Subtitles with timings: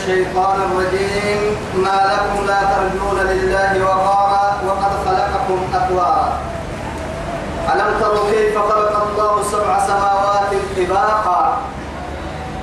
[0.00, 1.40] الشيطان الرجيم.
[1.84, 6.38] ما لكم لا ترجون لله وقارا وقد خلقكم أطوارا
[7.74, 11.58] ألم تروا كيف خلق الله سبع سماوات طباقا؟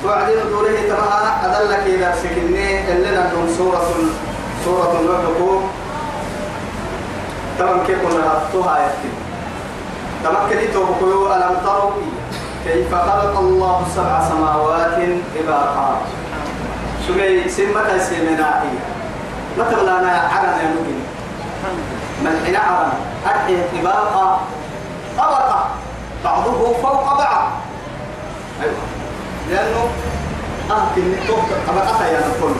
[0.03, 3.89] توعدين دوره تمها أدلك إلى سكني اللي نحن سورة
[4.65, 5.61] سورة النحو
[7.59, 9.15] تمام كيف هاتوها يكتب
[10.49, 11.91] كده توقعوا ألم تروا
[12.65, 14.97] كيف خلق الله سبع سماوات
[15.35, 16.16] طباقا؟
[17.07, 18.73] سمي سمتا سمناهي
[19.57, 20.99] متى لنا عرنا يا مجن
[22.23, 22.93] من حين عرنا
[23.25, 24.39] أرحي طباقا
[25.17, 25.69] طبقة
[26.23, 27.47] بعضه فوق بعض.
[28.61, 28.73] أيوة.
[29.49, 29.89] لأنه
[30.71, 32.53] آه كني توك طبقة يا نقول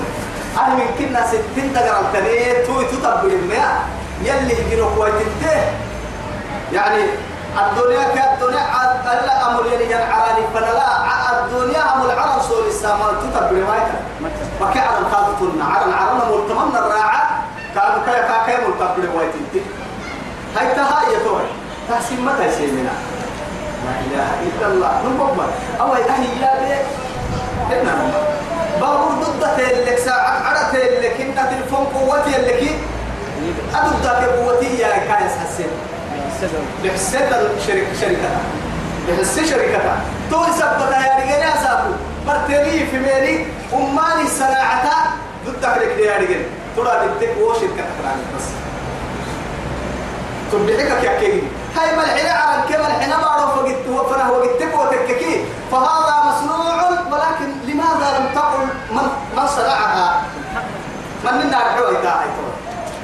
[0.58, 3.82] أنا من كنا ستين تقرأ التنين توي تطبق الماء
[4.24, 5.64] يلي يجروا كويتين
[6.74, 7.02] يعني
[7.58, 8.64] الدنيا كالدنيا
[9.14, 10.88] ألا أمر يلي ينعراني فلا
[11.32, 14.02] الدنيا أمر العرب سول السماء تطبق الماء
[14.62, 17.24] وكي عرم خالتنا عرم عرم ملتمن الراعة.
[17.76, 19.62] كانوا كيا كا كيا ملتقل ويتنتي
[20.56, 21.48] هاي تهاي يتوي
[21.90, 22.96] تحسين متى يسيمنا
[23.86, 24.92] لا إله إلا الله.
[25.06, 25.48] نبغى
[25.82, 26.76] أو إلهي يا بي.
[27.76, 27.96] إننا
[28.82, 32.62] بابور ضد تلك ساعة عرت تلك إن تلفون قوتي لك
[33.76, 35.72] أدو ذاك قوتي يا كايس حسين.
[36.84, 38.30] بحسد الشركة شركة
[39.10, 39.82] بحس شركة
[40.32, 41.94] تقول سبتها يا رجال يا سابو
[42.28, 44.98] مرتلي في ميري أماني صناعتا
[45.46, 46.44] ضدك لك يا رجال
[46.76, 48.46] ترى بدك وشركة كرامي بس.
[50.52, 51.42] تبدحك يا كيني
[51.76, 55.46] هاي ملحنا على كم الحنا بعرف وقت وفنا وقت وتككي.
[55.72, 59.04] فهذا مصنوع ولكن لماذا لم تقل من
[59.38, 60.22] من صنعها؟
[61.24, 62.28] من النار حوي تاعي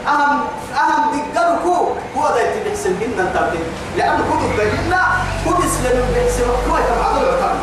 [0.08, 0.40] أهم
[0.76, 3.60] أهم دقركو هو ذا يتبحسن جدا تبدي
[3.98, 5.02] لأن كتب بجنا
[5.46, 7.56] كتب سلم بحسن هو يتبع العقام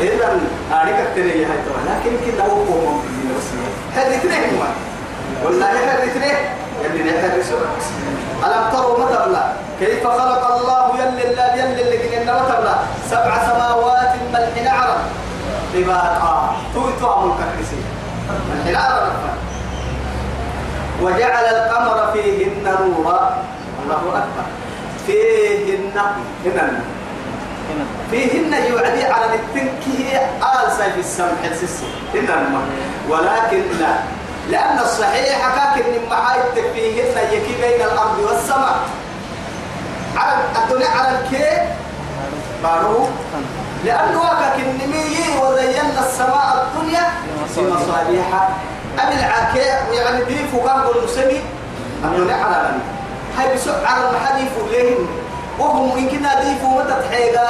[0.00, 0.40] إذا
[0.82, 4.68] أريك التنية هاي طبعا لكن كنا هو قوم من الرسمية هذه اثنين هما
[5.44, 6.36] والله هذه اثنين.
[6.84, 12.76] يلي نحن سبحانه ألم تروا متبلا كيف خلق الله يلي الله يلي اللي قلنا متبلا
[13.10, 15.00] سبع سماوات ملحنا عرب
[15.74, 17.76] طباقا توي تو عمل كرسي
[18.50, 19.12] ملحنا عرب
[21.02, 23.36] وجعل القمر فيهن نورا.
[23.82, 24.46] الله أكبر.
[25.06, 25.90] فيهن
[26.44, 26.80] هنا.
[28.10, 31.42] فيهن يعدي على التنكيه آل سيف السمح.
[32.14, 32.60] هنا.
[33.08, 33.94] ولكن لا.
[34.50, 38.76] لأن الصحيح كاك من محايتك فيهن يكي بين الأرض والسماء.
[40.16, 41.68] على الدنيا على الكي؟
[42.62, 43.08] بارو.
[43.84, 47.04] لأنه كاك النمي وزينا السماء الدنيا
[47.56, 48.48] بمصابيح
[49.00, 51.40] أم العاكي يعني ديفو كان المسمي
[52.04, 52.80] الدنيا على الأرض
[53.38, 55.06] هاي بسوء على المحاديف لهم
[55.58, 57.48] وهم إن كنا ديفو متتحيقا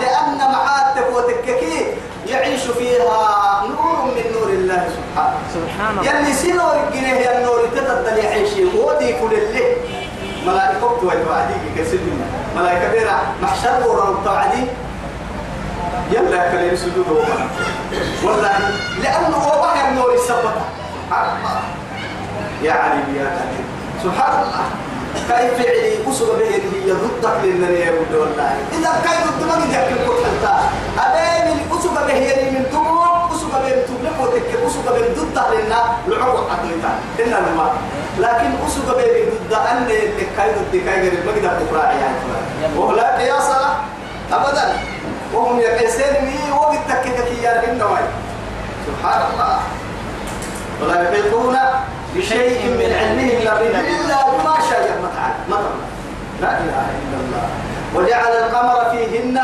[0.00, 1.86] لأن معاتك وتككي
[2.26, 5.36] يعيش فيها نور من نور الله سبحانه.
[5.54, 6.20] سبحان الله.
[6.20, 9.76] يلي سنور الجنيه النور تتدل يعيشي ودي كل اللي.
[10.46, 12.26] ملائكة توعدي كسدنا
[12.56, 14.64] ملائكة بيرا محشر ورا توعدي
[16.12, 17.48] يلا كلام سجود وما
[18.24, 18.58] والله
[19.02, 20.56] لأنه هو بحر نور السبت
[20.94, 21.60] سبحان الله.
[22.62, 23.02] يا علي
[24.04, 24.64] سبحان الله.
[25.28, 26.48] كيف فعلي أسوة به
[26.84, 28.50] هي ضدك للنبي يا ولد والله.
[28.72, 30.46] إذا كان ضد ما بدك تقول أنت
[30.98, 33.02] أبين الأسوة به هي من تمو
[33.34, 36.92] أسوة به تملك وتك أسوة به ضد لنا لعوق عقلتا
[37.24, 37.72] إن الماء
[38.18, 42.18] لكن أسوة به ضد أن اللي كاي ضد كاي غير ما بدك تقرأ يعني.
[42.76, 43.74] ولا قياس له.
[44.32, 44.66] أبدا.
[45.34, 48.04] وهم يقيسين مي وقت تككك يا النواي
[48.86, 49.58] سبحان الله
[50.82, 51.56] ولا يحيطون
[52.14, 55.00] بشيء من علمه إلا إلا بما شاء
[55.48, 55.78] مطعم
[56.40, 57.46] لا إله إلا الله.
[57.94, 59.40] وجعل القمر فيهن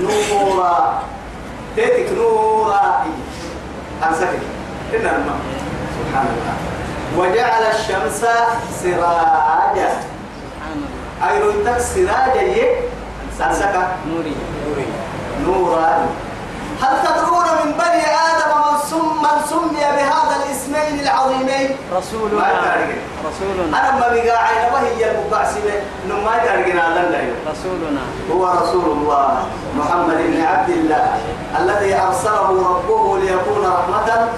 [0.00, 1.02] نورا.
[1.76, 3.04] تيتك نورا.
[4.08, 4.42] أنسكت
[4.94, 5.40] إن الماء
[5.98, 6.54] سبحان الله
[7.16, 8.24] وجعل الشمس
[8.82, 9.88] سراجا.
[10.40, 10.90] سبحان الله.
[11.30, 12.80] أيرونتك سراجا يه
[13.40, 14.36] أنسكت نوري.
[15.52, 16.06] نورا
[16.82, 22.40] هل تدرون من بني آدم من سم من سمي بهذا الاسمين العظيمين؟ رسولنا.
[22.40, 22.48] ما.
[23.28, 23.78] رسولنا.
[23.80, 25.74] أنا ما بقى عين وهي المبعسمة
[26.08, 28.02] نما يتعرقنا لنا رسولنا.
[28.32, 29.46] هو رسول الله
[29.78, 31.18] محمد بن عبد الله
[31.60, 34.28] الذي أرسله ربه ليكون رحمة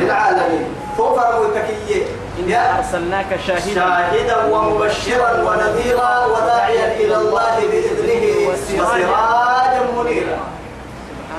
[0.00, 0.77] للعالمين.
[0.98, 2.06] فوفر متكية.
[2.38, 3.74] إنا أرسلناك شاهدا.
[3.74, 10.38] شاهدا ومبشرا ونذيرا وداعيا إلى الله بإذنه وسراجا منيرا.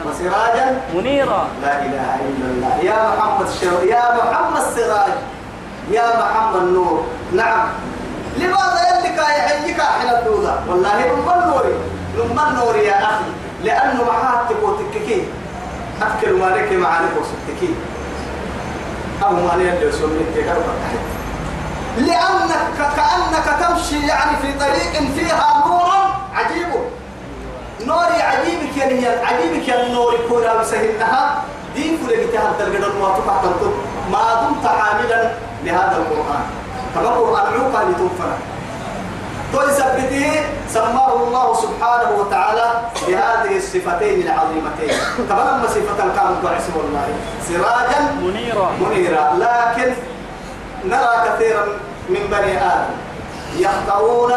[0.06, 1.48] وسراجا منيرا.
[1.62, 2.74] لا إله إلا الله.
[2.84, 5.12] يا محمد الشر يا محمد سراج
[5.92, 7.04] يا محمد نور
[7.34, 7.68] نعم.
[8.38, 11.66] لماذا يلك يحييك حين الدودة والله لما النور.
[12.18, 13.30] لما النور يا أخي.
[13.64, 15.24] لأنه معاه تقوتككي
[16.02, 17.70] أذكر ما لك معاني وصدتكي
[19.24, 20.48] أو ما لي اللي سميت
[21.98, 25.90] لأنك كأنك تمشي يعني في طريق فيها نور
[26.36, 26.68] عجيب.
[27.86, 31.44] نوري عجيبك يا نيا عجيبك يا النور كورا وسهلنها
[31.76, 33.42] دين كل جتها تلقى ما تقع
[34.12, 35.32] ما دمت عاملا
[35.64, 36.44] لهذا القرآن.
[36.96, 37.84] كما القرآن عوقا
[39.54, 42.68] لتنفر تثبته سماه الله سبحانه وتعالى
[43.08, 45.00] بهذه الصفتين العظيمتين.
[45.30, 47.08] لما صفة الكامل اسم الله؟
[47.48, 48.70] سراجا منيرا.
[48.82, 49.34] منيرا.
[49.38, 49.94] لكن
[50.86, 51.66] نرى كثيرا
[52.10, 52.96] من بني آدم
[53.58, 54.34] يخطئون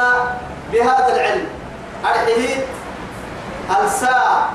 [0.73, 1.47] بهذا العلم.
[2.05, 2.67] أرحيه
[3.85, 4.51] الساعة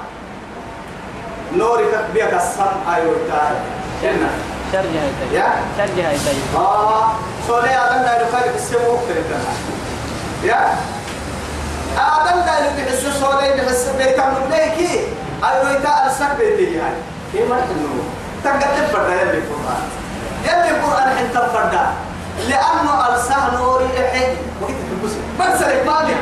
[1.56, 3.16] نورك بيك السمع أيوة
[4.04, 4.30] جنة.
[4.72, 7.12] شرجها يا شرجها يتي آه.
[7.48, 8.98] سوري أدن لا يخالف السمو
[10.44, 10.76] يا.
[11.98, 15.08] أدن لا يحس سوري يحس بيكم نبليكي
[15.44, 16.96] أيوة يتا أرسك بيتي يعني.
[17.34, 17.88] كيف ما تنو.
[18.44, 19.84] تقدر فردا يلي القرآن
[20.44, 21.86] يلي القرآن حتى فردا
[22.50, 24.26] لأنه أرسه نوري إحي.
[24.62, 26.16] وقت البسر مرسل إقمامي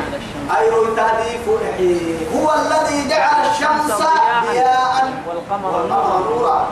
[0.56, 2.16] أيوة تهديف إحي.
[2.34, 3.92] هو الذي جعل الشمس
[4.50, 6.68] ضياء والقمر نورا.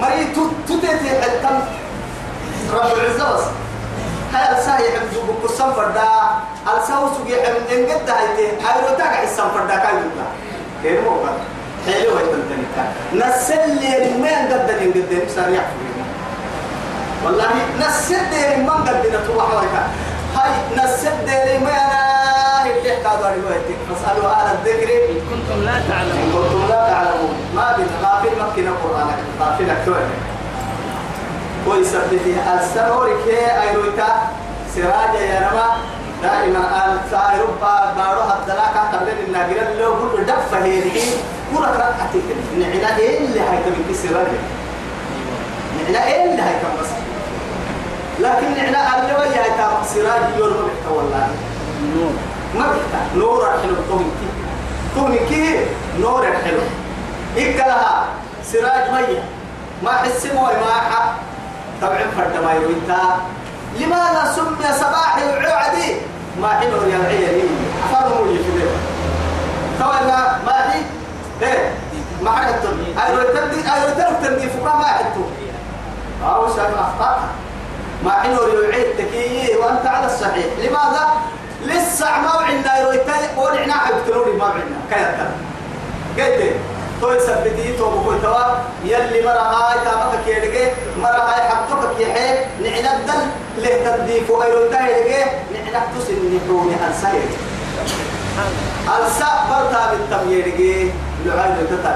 [0.00, 0.24] مري
[0.68, 1.60] تتتي حتى.
[2.72, 3.44] رب العزة بس.
[4.34, 6.08] هاي الساعة يحمزوا بكسام فردا
[6.66, 10.26] الساعة سوق يحمد إن قد هايتي أيوة تاقع السام فردا كاي يبلا
[10.82, 11.36] كيف هو قال
[11.86, 12.84] حلو هاي تنتنكا
[13.14, 15.62] نسلي المين قد إن قد سريع
[17.24, 17.48] والله
[17.80, 19.88] نسد من قد نتوح ويكا
[20.36, 21.28] هاي نسد
[21.62, 26.68] ما أنا اللي حكى داري ويتك فاسألوا أهل الذكر إن كنتم لا إن تعلمون كنتم
[26.68, 30.33] لا تعلمون ما بين غافل مكنا قرآنك غافلك توعد
[31.66, 32.20] ويثبت
[32.60, 34.08] السرور كي أيروتا
[34.74, 35.76] سراجا يا نما
[36.22, 40.92] دائما أن سائربا بارو الدلاكا قبل الناقرة لو قلت دفة هيري
[41.54, 42.24] كرة رأتك
[42.58, 44.38] نعنا إيه اللي هيك من سراجا
[45.82, 46.88] نعنا إيه اللي هيك بس.
[48.20, 50.52] لكن نعنا اللي ويا هيك سراجا يوم
[50.84, 51.28] ما والله.
[52.54, 54.28] ما بيحتاج نور الحلو تهمكي
[54.96, 55.60] تهمكي
[56.00, 56.60] نور الحلو.
[57.36, 58.04] إكلها
[58.52, 59.22] سراج مية.
[59.82, 61.14] ما حس موي ما حق
[61.82, 63.18] طبعا فرد ما يرويتا
[63.80, 65.96] لماذا سمي صباح وعدي؟
[66.40, 67.48] ما حلو يا العيالي
[67.92, 68.78] فرموا لي في ذلك
[69.80, 70.00] طبعا
[70.46, 70.82] ما حي
[71.42, 71.70] إيه
[72.22, 72.76] ما حدتم
[73.34, 75.24] تندي أيوه تندي فوق ما حدتم
[76.24, 77.28] أو شيء أخطأها
[78.04, 80.46] ما حلو يعيد تكيه وأنت على الصحيح.
[80.58, 81.08] لماذا؟
[81.64, 86.56] لسه ما وعنا يرويتاي ورعنا حبتلوني ما وعنا كيف قلت
[87.04, 88.44] توي سبتي تو بقول توا
[88.84, 90.72] يلي مرة هاي تابك كيرجع
[91.02, 93.24] مرة هاي حبتك يحيى نعنا الدل
[93.58, 97.28] له تديف ويرويتاي يرجع نعنا تسني حوني أنساير
[98.88, 100.94] أنسا برتا بالتمييرجع
[101.26, 101.92] لعيد تتا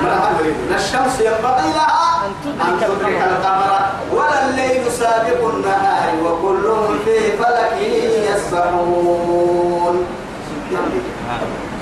[0.00, 2.32] هاي الشمس ينبغي لها أن
[2.80, 3.72] تدرك القمر.
[4.12, 6.66] ولا الليل سابق النهار وكل
[7.04, 7.76] في فلك
[8.30, 9.96] يسبحون
[11.30, 11.59] هاي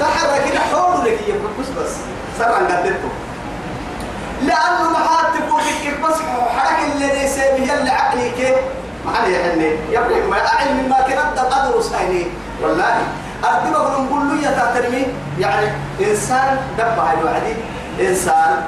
[0.00, 1.92] تحرك كده حول لك يا بس بس.
[2.38, 3.08] سرعا قدرته
[4.42, 6.14] لأنه ما حد تقول لك بس
[6.58, 7.12] حرك اللي
[7.58, 8.56] هي اللي عقلي كيف.
[9.06, 12.26] ما علي يعني يا ابني ما أعلم مما كنت أدرس هيني
[12.62, 12.96] والله.
[14.02, 15.06] نقول له يا تحترمي
[15.38, 15.66] يعني
[16.00, 17.54] إنسان دبع الوعدي
[18.00, 18.62] إنسان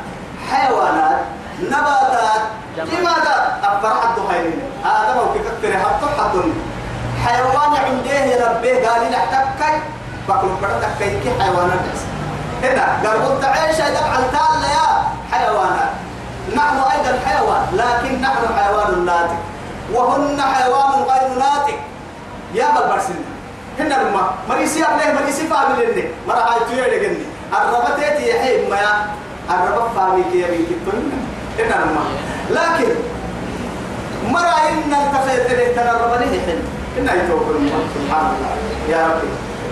[0.50, 1.20] حيوانات
[1.62, 2.42] نباتات.
[2.76, 6.42] لماذا أفرح الدخيلين هذا كيف تكتري حطوا حطوا
[7.26, 9.72] حيوان عنده يربيه قال لي احتكي
[10.28, 12.02] بقول برتك كي حيوانات بس.
[12.62, 14.86] هنا قالوا تعيش هذا على يا
[15.32, 15.90] حيوانات.
[16.56, 19.36] نحن أيضا حيوان لكن نحن حيوان ناتج
[19.92, 21.74] وهن حيوان غير ناتج
[22.54, 23.14] يا بالبرسن
[23.78, 27.18] هنا لما مريسي أبليه مريسي فامي لني مرة هاي تيجي لجني
[27.52, 29.06] الربطتي يحيي ما
[29.50, 31.18] الربط فامي كي يبي كتبنا
[31.58, 32.04] هنا لما.
[32.50, 32.94] لكن
[34.30, 36.60] مرة إن التفيت إليه ترى ربنا يحل
[36.98, 38.56] إن يتوكل سبحان الله.
[38.88, 39.28] يا ربي.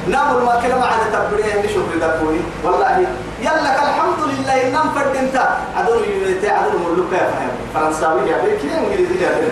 [0.09, 3.07] نام ما كلام على تبريه نشوف دكوني والله
[3.41, 8.57] يلا الحمد لله نام فرد انت عدو يمتي عدو ملوك يا فهم فرنساوي يا بي
[8.63, 9.49] كده إنجليزي يا بي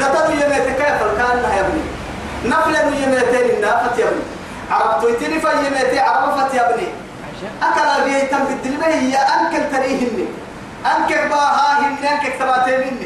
[0.00, 1.82] ده تدو يمتي كيف؟ كان يا أبني.
[2.44, 4.22] نفل يمتي النافت يا أبني.
[4.70, 10.26] عربت يتني في يمتي عرفت يا عشان أكل بيه يتم بالدلمة هي أنكل تريهن.
[10.86, 12.96] أنكل باهاهن أنكل ثباتهن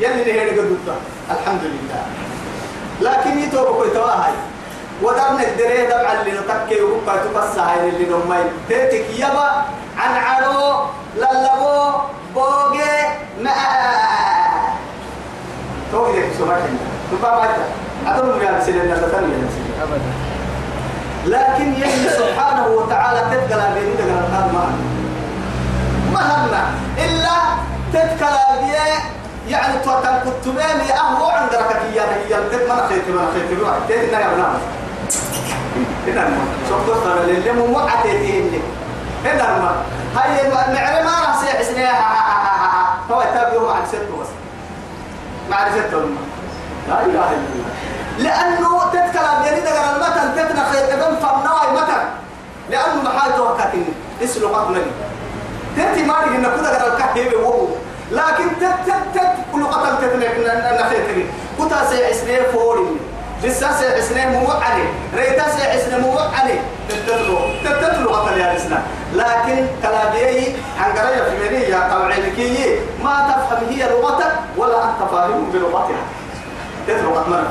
[0.00, 0.78] يلي نهي قد
[1.30, 2.02] الحمد لله.
[3.00, 4.32] لكن يتوبوا كويتواهاي
[5.02, 9.64] ودرنا الدريه دمع اللي نتكي وقا تقصى هاي اللي نمين تيتك يبا
[9.98, 10.84] عن عرو
[11.16, 11.92] للبو
[12.34, 12.92] بوغي
[13.40, 13.50] ما
[15.92, 16.22] توقي
[18.44, 20.12] يا لتنيا أبدا.
[21.26, 24.78] لكن يلي سبحانه وتعالى تتقل بين دقل القاد معنا
[26.12, 27.36] مهما إلا
[27.92, 29.10] تتقل بيه
[29.48, 34.60] يعني توتن كتبين يا أهو عند هي تت ما خيت ما خيت روح تت نا
[36.06, 36.38] هنا ما
[36.68, 38.62] شوف ترى اللي مو معتين
[39.24, 39.82] هنا ما
[40.16, 42.00] هاي المعلم ما راح سيحسنها
[43.10, 44.28] هو تابعه مع الست بس.
[45.50, 46.16] معرفتهم
[46.88, 47.70] لا إله إلا الله.
[48.18, 52.02] لأنه تتكلم يعني دقر المتن تتنا خير ابن فمناي متن
[52.70, 54.80] لأنه محاجة وكاتين إسلو قطمني
[55.76, 57.66] تتي ما لي إنك دقر الكهيب وهو.
[58.10, 61.24] لكن تت تت تت كل قتل تتنا نخيتني
[61.58, 62.86] كتا سيحسنه فوري.
[63.42, 64.84] لسه سيحسنه موعني
[65.16, 66.54] ريتا سيحسنه موعني
[66.88, 68.82] تتلو تتلو قتل يا الإسلام
[69.12, 75.50] لكن كلامي عن قرية في منية أو علمكية ما تفهم هي لغتك ولا أنت فاهم
[75.52, 76.02] بلغتها.
[76.86, 77.44] تتلو قتل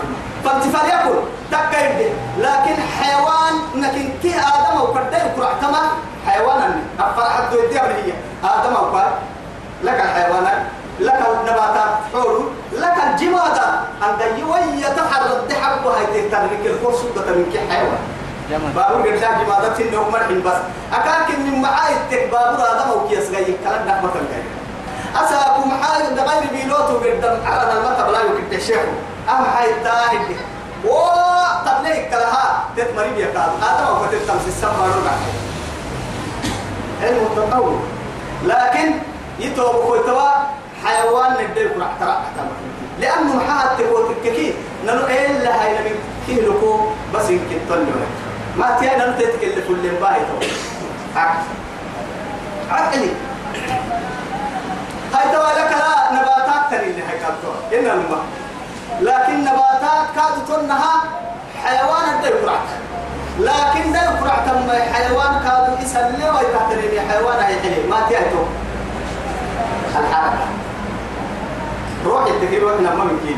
[0.45, 1.19] فانت فليكن
[1.51, 5.81] تكيد لكن حيوان لكن كي آدم وكردين كرعتما
[6.27, 6.75] حيوانا.
[6.99, 9.11] أفرح الدو يدي هي آدم وكرد.
[9.83, 10.61] لك الحيوانات.
[10.99, 18.01] لك النباتات حول لك الجمادات عند يوي يتحرر الضحك وهي تهترك الكرسي تترك حيوان.
[18.75, 20.59] بابور قد لها جمادات إنه مرحب بس.
[20.93, 24.43] أكاك من معاي التك بابور آدم وكيس غير كلام نحمة غير
[25.15, 28.79] أساكو معاي غير بيلوتو قدام على المطب لا يكد الشيخ
[29.29, 30.35] أهم حي التاهد
[30.85, 30.89] و
[31.65, 35.11] تبليك لها تتمري بيا قال هذا هو تتم في السماء ربع
[37.01, 37.79] علم التطور
[38.45, 38.91] لكن
[39.39, 40.29] يتوب كويتوا
[40.85, 42.17] حيوان ندير كرع ترى
[42.99, 44.53] لأنه محاها تقول تككي
[44.85, 45.95] نلو إلا هاي نبي
[46.27, 46.79] كيلوكو
[47.13, 47.91] بس يمكن تنجو
[48.57, 50.47] ما تيانا نتتكلم كل باهي تو.
[51.15, 51.43] عقل.
[52.71, 53.09] عقلي.
[55.13, 58.23] هاي توا لك لا نباتات تري اللي هاي كاتو إن الماء
[59.01, 61.03] لكن نباتات كادو تنها
[61.63, 62.69] حيوان الدل كرعت
[63.39, 68.43] لكن دل كرعت أما حيوان كادو يسلي ويتحتري حيوان حلي ما تيهتو
[69.99, 70.58] الحركة.
[72.05, 73.37] روح التكيل ما من كيل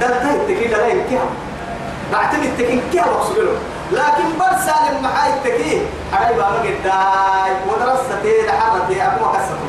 [0.00, 1.26] دل تاي التكيل لا ينكيها.
[2.12, 3.42] بعتمد التكيل كيها بقصده
[3.92, 7.52] لكن بر سالم محاي التكيل هاي بابا قداي.
[7.68, 9.66] ودرسة تيد حرتي أبو كسبه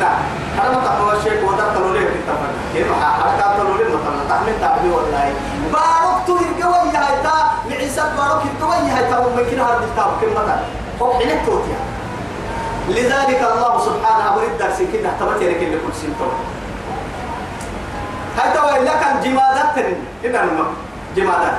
[0.00, 0.18] نعم
[0.60, 5.32] أنا ما تقوى الشيء وده تلولي في التفن كيف؟ حركات تلولي مثلا تحمل تعبي والله.
[5.72, 7.34] بارك تهي قوي هاي تا
[7.70, 10.10] معيسى بارك قوي هاي تا ممكن هذا الكتاب.
[10.20, 10.58] كم مثلا
[11.02, 11.78] هو حين توتيا.
[12.88, 15.08] لذلك الله سبحانه ورد درس كده.
[15.08, 16.28] احتمت لك اللي كل سنتو.
[18.38, 20.66] هاي تو لك الجمادات تن كده نما
[21.16, 21.56] جمادات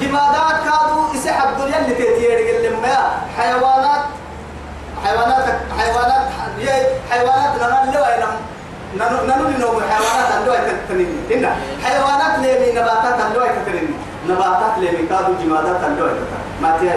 [0.00, 2.96] جمادات كادوا يسحب الدنيا اللي تيتي اللي ما
[3.36, 4.04] حيوانات
[5.04, 5.44] حيوانات
[5.78, 6.24] حيوانات
[7.10, 8.26] حيوانات لنا اللي وين
[8.96, 13.94] ننو ننو حيوانات اللي تتنين هنا حيوانات لي نباتات اللي تتنين
[14.28, 16.12] نباتات لي كادو جمادات اللي
[16.62, 16.92] ما تيجي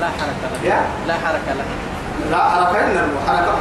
[0.00, 0.68] لا حركة
[1.06, 1.87] لا حركة لها
[2.30, 3.52] لا حركة إن حركة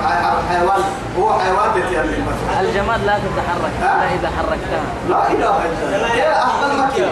[0.50, 0.82] حيوان
[1.20, 2.18] هو حيوان بيتيرلي
[2.60, 4.82] الجماد لا تتحرك؟ إلا إذا حركتها.
[5.10, 6.16] لا إله إلا الله.
[6.16, 7.10] يا أحمد مكي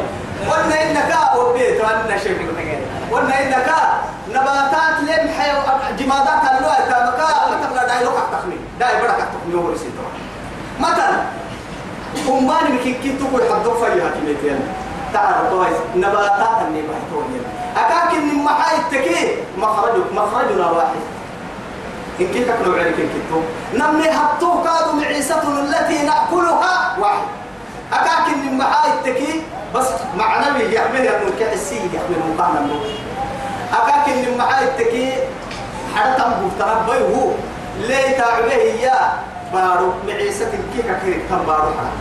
[0.50, 2.38] وأنا إنك وبيت وأنا شيخ
[3.12, 3.68] وأنا إنك
[4.30, 5.58] نباتات لم حيو
[6.00, 7.28] جمادات اللي تامكا
[7.66, 10.06] مثلا داي لوك تخمين داي بركة تخمين هو رسيتو
[10.80, 11.22] مثلا
[12.30, 14.60] أماني مكين كي تقول حدو فيها كميتين
[15.14, 17.40] تعرف كويس نباتات اللي بحثوني
[17.78, 21.15] أكاك إن محاي التكي مخرج مخرجنا واحد.
[22.20, 23.44] إن كنت تكنوا عليك إن كنتم
[23.74, 27.28] نمي هبطوه كادوا معيسة التي نأكلها واحد.
[27.94, 29.42] أكاك إن محاي التكي
[29.76, 32.80] بس معنوي يحمل أنه كحسي يحمل مقانا منه
[33.74, 35.14] أكاك إن معاي التكي
[35.96, 37.32] حتى تنبو تنبي هو
[37.80, 38.54] ليه تعبيه
[38.84, 39.14] يا
[39.54, 40.46] بارو معيسة
[40.76, 41.92] كيكا كيك كم بارو حنا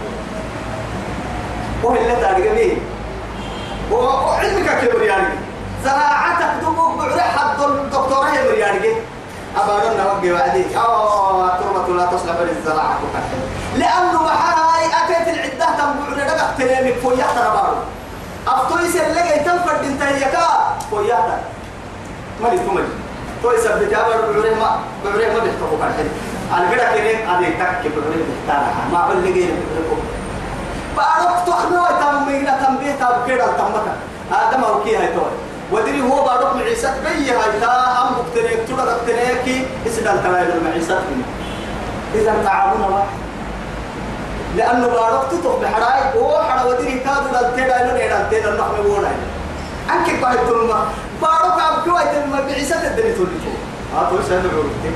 [1.83, 2.79] وهي اللي تاريخ مين
[3.93, 5.29] وعلمك يعني
[5.85, 8.29] زراعتك دبوك بعري حد الدكتورة
[9.57, 12.99] أبارو نوقي وعدي أوه تربة لا تصلح للزراعة
[13.77, 15.67] لأنه محاي أتيت العدة
[16.11, 17.77] عري دقق تنامك فويا تربارو
[18.49, 20.47] أفتوي سلقة تنفر دين تهيكا
[20.91, 21.19] فويا
[22.43, 22.85] مالي تمجي
[23.43, 25.41] تو يثبت يا بر بعري ما بعري ما
[25.97, 26.09] كان
[26.53, 29.55] على كده كده هذه تك بعري بيحتاجها ما أقول لي غير
[30.97, 33.97] بارك تخنوا تم مينا تم بيه تم كده تمتا
[34.31, 35.31] هذا ما هو كي هاي توي.
[35.75, 37.61] ودري هو بارك معيسة بيه هاي.
[37.61, 40.99] تا أم بكتنيك تورا بكتنيك سيدا ترايد المعيشة
[42.15, 43.17] إذا طعامنا واحد
[44.57, 46.19] لأنه بارك تطف بحراي.
[46.19, 48.51] هو حرا وديري كادو دالتيدا إنو نيدا تيدا.
[48.51, 49.09] نحن بولا
[49.91, 50.81] أنك باهي تلما.
[51.23, 53.39] بارك عبد كويت المبعيسة الدنيا تولي
[53.95, 54.91] ها تو سيدا بعورتي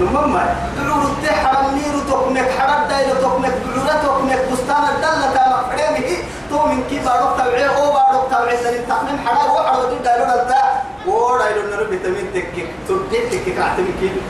[0.00, 6.10] نمم ما بعورتي حرا نيرو تقنك حرا دايلو تقنك بعورة تقنك بستان الدلة تاما فريمه
[6.50, 10.62] تو من كي بارك تبعي أو بارك تبعي سنين تقنم حرا وحرا ودير دايلو دالتا
[11.06, 14.20] وورا يلو نرو بيتمين تكك تردين تكك عتمي كيلو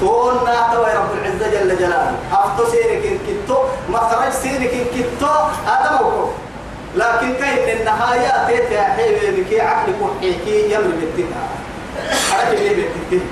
[0.00, 2.14] تون ناتوا رب العزة جل جلاله.
[2.32, 5.34] أفتو سيرك كتو مخرج سيرك كتو
[5.66, 6.30] هذا موقف
[6.96, 11.42] لكن كاين النهاية تيتا حيوي بكي عقل كحيكي يمر بالتكا
[12.30, 13.26] حركة ليه بالتكا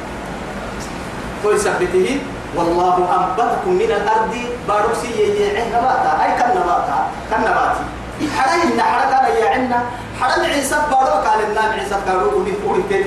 [1.43, 2.21] توي سبته
[2.57, 4.35] والله أنبتكم من الأرض
[4.69, 6.13] باروسي يعين نباتا.
[6.25, 9.83] أي كان نباتا؟ إن حركة يعنا
[10.21, 13.05] حرام عيسى بارو قال النام عيسى قالوا قولي قولي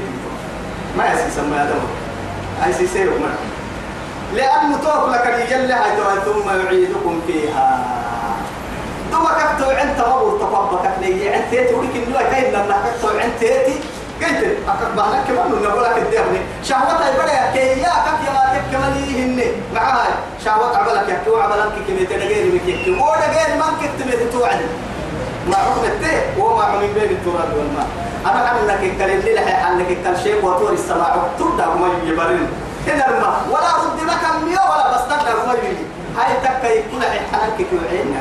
[0.97, 1.75] ما يسمى سمى هذا
[2.65, 3.35] أي سيسير من
[4.33, 5.75] لأن توك لك يجل
[6.25, 7.85] ثم يعيدكم فيها.
[9.11, 11.29] ثم كتو عند تمر تطبقك لي.
[11.29, 13.79] عند تيتي ولك إنه كاين لما كتو عند تيتي.
[14.21, 18.93] قلت أكبر بحلك كمان نقول لك الدهني شهوة البدا كي يا كك يا ما كمان
[18.97, 20.07] يهني معها
[20.45, 24.59] شهوة عملك يا كو عملك كم يتنجير بك يكتب ولا غير ما كتب توعد
[25.47, 27.87] ما التيه وما حكم بين التراب والماء.
[28.25, 28.39] أنا
[28.83, 31.29] الكلام لي لحي عنك الكل شيء وطور السماء.
[31.39, 32.47] تبدأ وما يجبرين
[32.87, 35.85] هنا الماء ولا رد لك المياه ولا بستنى وما يجي.
[36.17, 38.15] هاي تكا يكون حنك توعين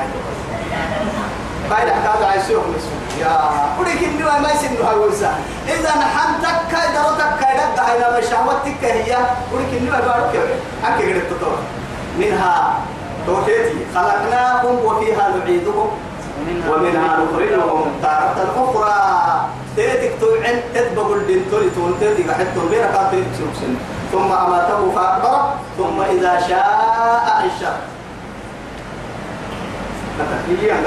[1.71, 5.35] بايد حكاية عايشوه مسؤول يا ولكن إنه ما يسمى هاي وسا
[5.69, 9.17] إذا نحن تكا درو تكا يدد هاي لما شهوتك هي.
[9.53, 10.43] ولكن إنه بارك يا
[10.89, 11.59] أنك قد تطور
[12.19, 12.79] منها
[13.27, 13.79] توحيدي.
[13.95, 15.89] خلقناكم وفيها نعيدكم.
[16.71, 17.87] ومنها نخرجهم.
[18.03, 18.99] تارة أخرى
[19.77, 23.79] تيتك توعن تدبق البنتولي تون تيتك حتى كانت تيتك
[24.13, 27.27] ثم أماته فأكبره ثم إذا شاء
[30.73, 30.87] عند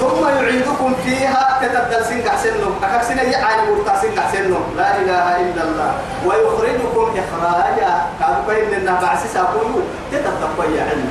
[0.00, 5.62] ثم يعيدكم فيها تتبدل سنة سنة أكاك سنة يعني مرتا سنة سنة لا إله إلا
[5.64, 5.90] الله.
[6.26, 7.92] ويخرجكم إخراجا.
[8.22, 9.82] قالوا بين لنا بعسي ساقولوا
[10.12, 11.10] تتبقى علم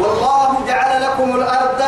[0.00, 1.82] والله جعل لكم الأرض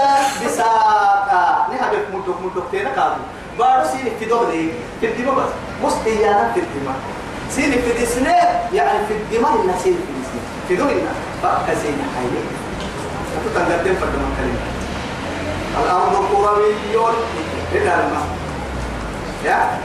[0.45, 1.67] بساطا.
[1.73, 3.25] نهبك مدك مدك تينا قالوا.
[3.59, 5.51] بارو سيني في دولي في الدماء بس.
[5.85, 6.97] مستيانا في الدماء.
[7.51, 8.37] سيني في دسنة
[8.73, 10.77] يعني في الدماء إلا سيني في دسنة في
[11.43, 12.41] فأكا سيني حيني.
[13.45, 14.61] تتنقدم فردما كلمة
[15.83, 16.73] الأرض كروي
[17.73, 18.27] إلى الماء
[19.45, 19.59] يا؟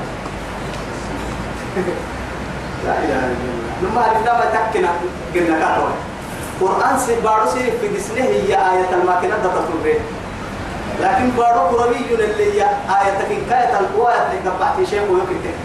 [2.86, 3.92] لا إله إلا الله.
[3.92, 4.90] لما عرفنا ما تكنا.
[5.36, 6.09] قلنا كاتوي
[6.62, 9.86] قرآن سي بارو سي في دسنه هي آية الماكنة تطلب
[11.02, 12.62] لكن بارو كروي اللي هي
[13.00, 15.56] آية تكين كاية القوة اللي قبعت شيء ويكتب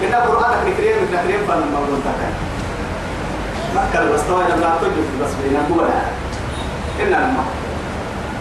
[0.00, 2.28] كنا قرآن نكريم نكريم فن الموضوع تكا
[3.76, 5.88] مكة المستوى لما تجد بس بينا قوة.
[7.02, 7.44] إننا الماء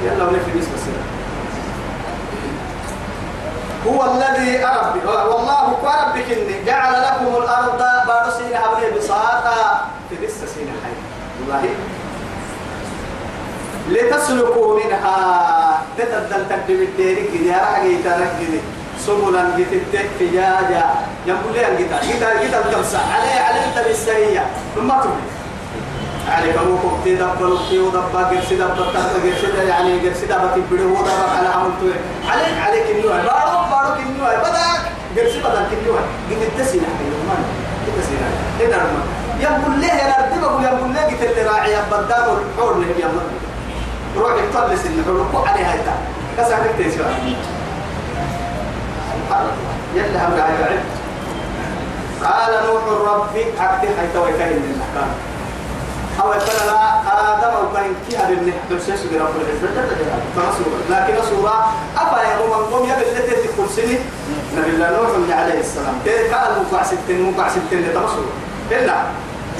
[0.03, 1.03] يلا ونفي نسبة سنة
[3.87, 9.85] هو الذي أرب والله كربك إني جعل لكم الأرض بارسين عبري بساطة.
[10.09, 10.94] في لسه سنة حي.
[11.45, 11.69] والله.
[13.89, 15.17] لتسلكوا منها
[15.97, 18.59] تتدل تقدم الديرك يا رحقي تركني
[19.05, 20.85] سبلا جتت فجاجا
[21.27, 24.45] يقول لي جتا جتا جتا الكبسة علي علي أنت بالسرية.
[24.75, 25.23] ثم تبي
[26.29, 31.29] على كم كم تدبر وكي ودبر قرش دبر تحت قرش يعني قرش دبر تبده ودبر
[31.37, 31.93] على عملته
[32.29, 34.65] عليك عليك النوع بارو بارو النوع بدأ
[35.17, 35.99] قرش بدل النوع
[36.31, 37.35] قد التسين حي ما
[37.87, 38.17] التسين
[38.59, 39.01] هنا رما
[39.39, 43.21] يقول يا رب بقول يقول ليه قلت اللي راعي بدار والحور اللي يلا
[44.17, 45.79] روح يطلس النحور عليها هاي
[46.37, 46.93] كسر تكتيس
[49.95, 50.79] يلا هم قاعد
[52.23, 55.09] قال نوح ربي أكتي حيث وكاين من الأحكام
[56.21, 57.01] أو يقول لا
[57.33, 59.67] آدم أو كان كيها بالنحو بسيس برب العزة
[60.35, 63.99] فنصورة لكن صورة أفا يوم القوم يبل التي تقول سنة
[64.57, 65.95] نبي الله نوح عليه السلام
[66.33, 68.23] قال مقع ستين مقع ستين لتمصر
[68.71, 68.93] إلا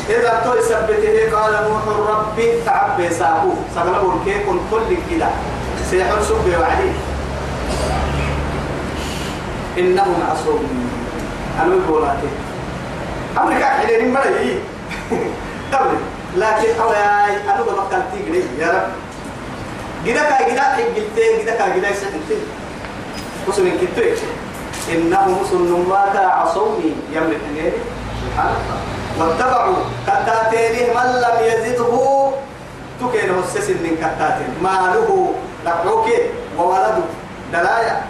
[0.10, 5.28] إذا تو يثبته قال نوح ربي تعبي ساقو سغلبون كيكون كل كده.
[5.91, 6.94] سيحر سبي وعليه
[9.78, 10.89] إنهم عصوم
[11.62, 12.28] أنا بقولاتي
[13.38, 14.22] أمريكا حلين مرة
[15.74, 15.98] قبل
[16.38, 18.88] لكن أوياي أنا ببقى تيجي يا رب.
[20.06, 22.46] جدا كا جدا حجلتين جدا كا جدا سحنتين
[23.48, 24.18] إن كتوك
[24.94, 27.41] إنهم وصل ما عصوني يملك
[28.22, 28.85] سبحان الله.
[29.19, 29.75] واتبعوا
[30.08, 31.95] كتاتين من لم يزده
[33.01, 35.34] تكين مسس من كتاتين ماله
[35.65, 36.08] لقعوك
[36.58, 37.08] وولده.
[37.54, 38.01] دلايا.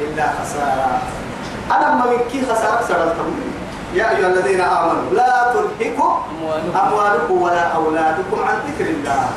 [0.00, 0.98] إلا خسارة.
[1.70, 3.24] أنا ما من كي خسارة سرطة
[3.94, 6.12] يا أيها الذين آمنوا لا تلهكم
[6.74, 7.42] أموالكم.
[7.42, 9.28] ولا أولادكم عن ذكر الله.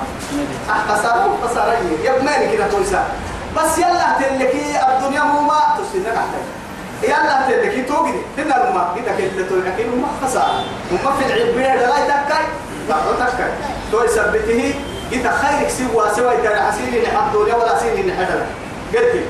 [0.90, 1.78] خسارة خسارة.
[2.04, 3.04] يا ابني كده تويسا
[3.58, 6.48] بس يلا تلكي الدنيا مو ما تسينك عليك
[7.04, 8.96] يلا تلكي توجد هنا الماء.
[8.96, 12.46] كده كده تلكي الماء خسارة وما في العبية لا يتكاي.
[12.90, 13.52] لا تكاي.
[13.92, 14.74] تو يثبته.
[15.12, 18.28] كده خيرك سوى سوى إذا حسيني لحد الدنيا ولا سيني لحد
[18.96, 19.24] قلت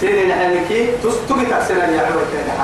[0.00, 2.54] سيني لحنكي تستوي تكسر يا عوة كده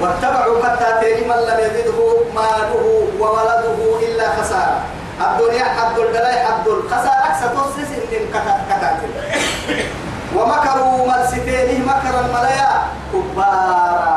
[0.00, 4.80] واتبعوا كتاتين من لم يزده ماله وولده إلا خسارة.
[5.20, 8.24] الدنيا حد البلاء حد الخسارة ستوسس إن
[8.68, 9.10] كتاتين
[10.36, 12.72] ومكروا مرستين مكرا ملايا
[13.12, 14.16] كبارا.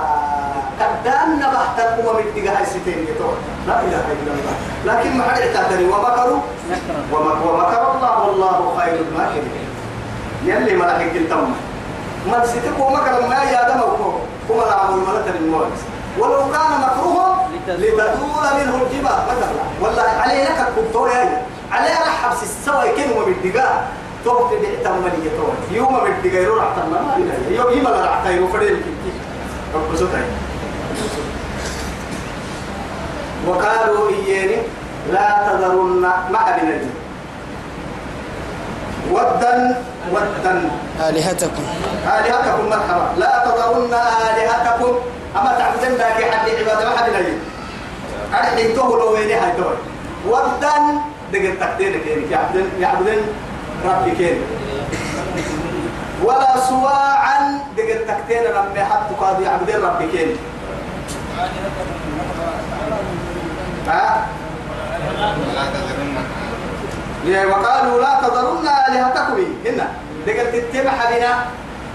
[0.79, 3.05] قدام نبحت الأمم التقاء ستين
[3.67, 4.55] لا إله إلا الله.
[4.85, 6.41] لكن ما حد اعتبري ومكروا؟
[7.11, 9.69] ومكر الله والله خير الماكرين.
[10.45, 11.53] يلي ملاحق التم
[12.27, 14.15] مرستك ومكر ما يا دم وكم
[14.49, 15.77] كما نعمل ملك الموت
[16.17, 19.19] ولو كان مكرهم لتدور منه الجبال.
[19.29, 21.41] مثلا والله عليه لك الكبتو يا
[21.71, 23.87] عليه رحب سوى كلمة بالدقاء
[24.25, 25.71] توقف بعتم ملية توقف.
[25.71, 26.99] يوم بالدقاء يروح تما
[27.49, 28.81] يوم يما لا راح تيرو فريل
[29.75, 29.89] رب
[33.47, 34.57] وقالوا إياني
[35.11, 36.89] لا تذرن مع بنجي
[39.11, 40.69] ودا ودا
[41.09, 41.63] آلهتكم.
[42.05, 43.07] آلهتكم مرحبا.
[43.17, 44.93] لا تذرن آلهتكم
[45.35, 47.33] أما تعبدن لك حد عبادة ما حد نجي
[48.33, 49.75] أرحي لو ويني هاي تور
[50.27, 50.73] ودا
[51.33, 52.31] دقل تقدير كيني.
[52.31, 53.21] يعبدن يعبدن
[53.85, 54.41] ربي كيني.
[56.23, 60.35] ولا سواعا دقل تقدير ربي حتى قاضي يعبدن ربي كيني.
[63.87, 64.25] ها؟
[67.25, 69.37] وقالوا لا تذرن آلهتكم.
[69.65, 69.87] هنا
[70.27, 71.45] دقل تتبع بنا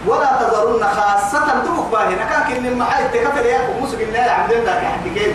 [0.06, 5.14] ولا تذرن خاصة دمك باهنا كان كن المحايد تكفر يا مسك الله عبدنا ذاك حد
[5.14, 5.34] جيب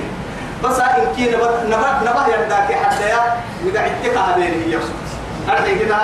[0.64, 3.20] بس إن كي نبه نبه نبه يرداك حتى يا
[3.66, 4.96] وقاعد تقع بينه يسوع
[5.50, 5.98] أرجع كده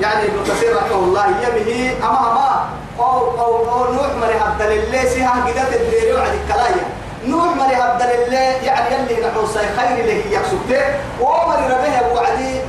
[0.00, 5.04] يعني ابن كثير رحمه الله يمه أما أما أو أو أو نوح مري عبد الله
[5.04, 6.86] سيها كده تدري وعد الكلاية.
[7.26, 10.84] نوح مري عبد الله يعني يلي نحوس خير له يكسبته
[11.20, 12.16] ومر ربه أبو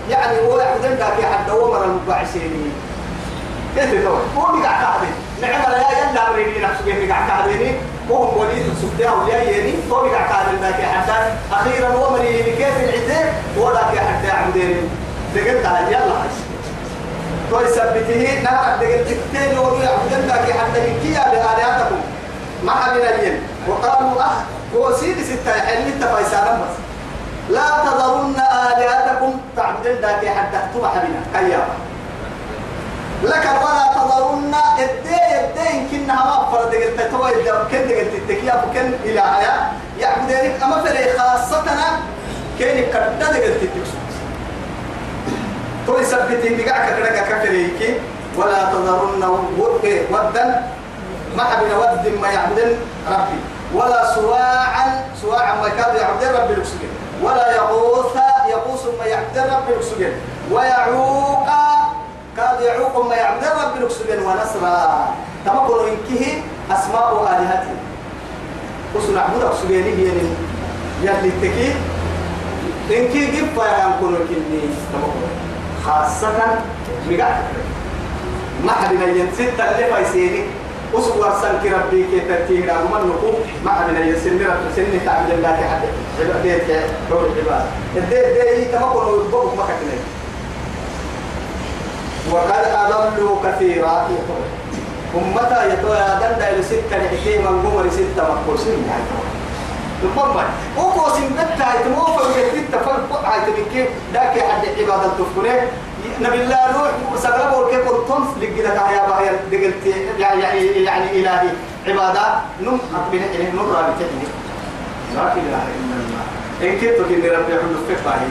[0.09, 2.73] يعني هو يعبدن ذاك حتى ومر المبعثين
[3.75, 7.71] كيف تو هو بيقع كعبين نعم لا يلا نفسه بيقع كعبيني
[8.09, 9.73] وهم وليد سبتها ولا يني.
[9.91, 11.13] هو بيقع كعبين ذاك حتى
[11.51, 12.19] أخيرا ومر
[12.57, 14.89] كيف العتاب وذاك حتى عبدين
[15.35, 16.21] دقلتها يلا
[17.51, 21.99] تو يثبته نهر دقلت التين وقول عبدن ذاك حتى نكيا بآلهتكم
[22.63, 24.37] ما حبنا الين وقالوا أه
[24.75, 26.75] هو سيدي ستة حلم التفايسانا بس.
[27.49, 28.35] لا تذرن
[28.77, 31.65] آلهتكم تعبدن ذاك حتى تبع حبنا كيابا
[33.23, 34.55] لك ولا تذرن.
[34.79, 37.17] الدي الدي يمكن ما فرد قلت تو
[37.71, 41.65] كن قلت التكيا وكن إلى حياه يعبدين أما فري خاصة
[42.59, 43.61] كان كدد قلت
[45.87, 48.01] تو يثبت بقعك كذا كفريك.
[48.37, 49.23] ولا تذرن.
[50.11, 50.45] ودا.
[51.37, 52.77] ما حبنا ود ما يعبدن
[53.09, 53.39] ربي.
[53.73, 54.87] ولا سواعا.
[55.21, 56.91] سواعا ما كان يعبدن ربي الاكسجين
[57.23, 58.15] ولا يغوث.
[58.49, 60.13] يغوث ما يعبدن ربي الاكسجين
[60.51, 61.47] ويعوق.
[62.37, 67.75] كاد يعوق ما يعبد رب الأكسجين ونصرا تمكن إنكه أسماء آلهته
[68.95, 70.11] وسنع عبد الأكسجين هي
[71.03, 71.73] يلي تكي
[72.97, 74.61] إنكي جيب فيا كن كني
[74.93, 75.27] تمكن
[75.85, 76.59] خاصة
[77.09, 77.37] مقع
[78.65, 80.43] ما حدنا ينسيت اللي فايسيني
[80.93, 83.31] أسوار سنك ربي كي ترتيه رغم النقو
[83.65, 85.81] ما حدنا ينسيني رب سني تعبد الله كحد
[86.19, 90.16] عبادتك دور العباد الدي الدي تمكن ويبقوا ما كتنين
[92.31, 94.07] وقد أضلوا كثيرا.
[95.15, 99.03] أمتا يتوى أدن دا لستة نحكي من قمر ستة مقوسين يعني
[100.03, 100.37] المهم
[100.77, 105.61] وكو سنبتا يتموفا ويكتت فرق عيتبكي داكي حد عبادة تفكره
[106.21, 110.41] نبي الله نوح سقرب وركي قرطن لقيتك يا باهي دقلت يعني
[110.83, 111.49] يعني إلهي.
[111.87, 112.25] عبادة
[112.61, 113.51] نم أقبل إليه.
[113.55, 114.27] نور تحني
[115.15, 116.23] لا إله إلا الله.
[116.61, 117.53] إن كنت كني ربي
[117.87, 118.27] في باهي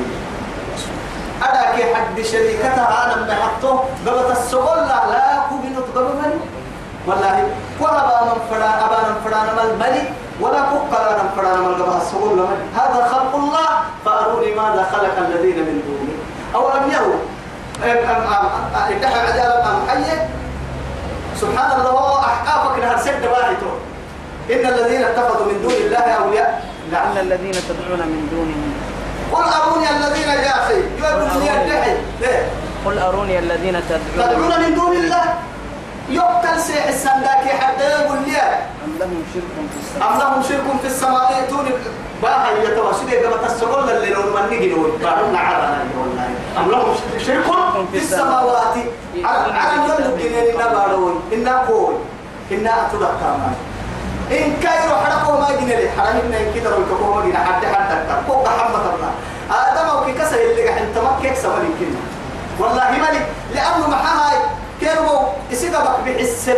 [1.47, 6.33] أنا كي حد شريكتها أنا محطه قبل السغل لا كوبينو تقبل
[7.07, 7.37] والله.
[7.81, 10.03] ولا بان فران أبان فران مال ملي
[10.41, 12.39] ولا نم فران مال قبل السغل
[12.75, 13.69] هذا خلق الله
[14.05, 16.15] فأروني ماذا خلق الذين من دونه.
[16.55, 17.21] أو لم يروا.
[18.91, 20.05] ادعى عجالة أم حي؟
[21.41, 23.71] سبحان الله أحقافك نهر سد باهتو.
[24.51, 26.51] إن الذين اتخذوا من دون الله أولياء.
[26.93, 28.61] لعل الذين تدعون من دونه
[29.33, 32.47] قل أروني الذين جاسي يؤدوني الدحي إيه.
[32.87, 34.31] قل أروني الذين تدعون.
[34.31, 35.25] تدعون من دون الله؟
[36.11, 38.37] يقتل سيح السنداك حتى يقول لي.
[38.85, 41.71] أم لهم شرك في السماء؟ أم لهم شرك في السماء؟ يأتون
[42.23, 45.79] باها يتوسد كما تسقل اللي لون من نجي نقول؟ بعدنا عرنا
[46.59, 47.45] أم لهم شرك
[47.93, 48.75] في السماوات؟
[49.17, 51.95] أم لهم شرك في بارون إننا قول.
[52.53, 53.76] إننا أتلقى مالك
[54.31, 55.91] إن كايرو حرقوا ما جينا لي.
[55.91, 57.97] حرام إن كده رويكو ما جينا حتى حتى
[58.29, 59.11] كوكا حمد الله.
[59.51, 62.01] آدم أو كسر اللي قاعد تمكك سوالي كنا
[62.61, 64.33] والله مالك لأنه محاها
[64.81, 66.57] كانوا يسيبك بحسن.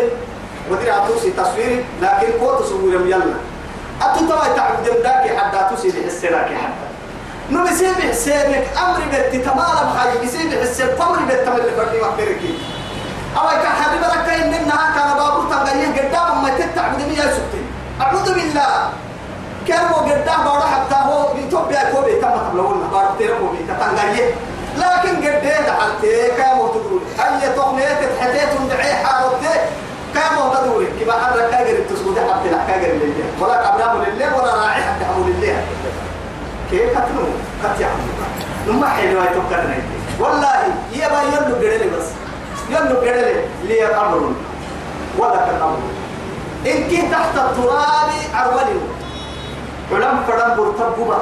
[0.70, 3.34] ودير عطوسي تصوير لكن قوة تصوير يلا.
[4.02, 6.86] أتو توا تعبد مداك حتى توسي بحسنك حتى
[7.50, 10.18] نو بيسيب حسينك أمر بيت تمالا بحاجة.
[10.20, 12.58] بيسيب حسين فمر بيت تمر لفردي وحبيركي
[13.38, 17.66] أو كان حبيب لك إن إنها كان بابور تغيير قدام ما تتعبد مياه سكتين
[18.00, 18.90] أعوذ بالله.
[19.68, 24.34] كانوا قدام بارو حتى هو بيتوبيا كوبي كما تبلغون بارو تيرمو بيتا تنغير
[24.76, 29.54] لكن قديه حتى كانوا تقول أي تغنية تحتيت دعي حاربتي
[30.14, 33.28] كانوا تدور كما أنا كاجر التسود حتى لا كاجر لله.
[33.40, 35.56] ولا قبلهم لله ولا راعي حتى هم لله
[36.70, 37.24] كيف كتنو
[37.62, 38.28] كت يعملوا
[38.68, 39.76] نما حلوة تفكرنا
[40.20, 40.54] والله
[40.92, 42.08] يبا يلو قرلي بس.
[42.70, 44.32] يلو قرلي لي أمر
[45.18, 45.78] ولا كالأمر
[46.66, 48.80] إن كنت تحت التراب أرولي.
[49.92, 51.18] علم فرم برتبوبا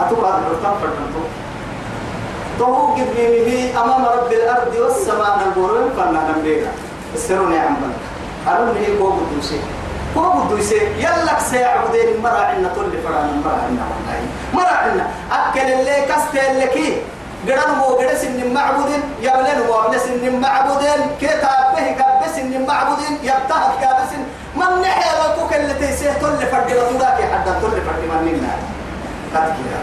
[0.00, 2.64] أتوقع برتب فرم تو.
[2.94, 6.70] قد به أمام رب الأرض والسماء نقولون فلنا نبينا
[7.14, 7.76] السرون يا عم.
[8.48, 9.58] أرون هي كو بدوسي
[10.14, 13.84] كو بدوسي يلك سيعبدين مرا عنا طول فرانا مرا عنا.
[14.54, 15.06] مرا عنا.
[15.32, 16.66] أكل اللي كست اللي
[17.48, 23.14] قرن مو قرس إن معبودين يبلن مو أبلس إن معبودين كتاب به كبس إن معبودين
[23.22, 24.10] يبتهك كابس
[24.56, 28.54] من نحيا لكوك اللي تيسيه طول فرد لطولاك حتى طول فرد من نمنا
[29.34, 29.80] قد كده